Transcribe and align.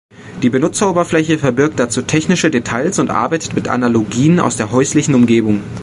Die 0.41 0.49
Benutzeroberfläche 0.49 1.37
verbirgt 1.37 1.79
dazu 1.79 2.01
technische 2.01 2.49
Details 2.49 2.97
und 2.97 3.11
arbeitet 3.11 3.53
mit 3.53 3.67
Analogien 3.67 4.39
aus 4.39 4.57
der 4.57 4.71
häuslichen 4.71 5.13
Umgebung. 5.13 5.61